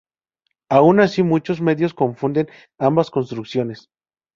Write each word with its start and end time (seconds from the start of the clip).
Aun 0.71 0.99
así, 0.99 1.21
muchos 1.21 1.61
medios 1.61 1.93
confunden 1.93 2.47
ambas 2.79 3.11
construcciones. 3.11 3.91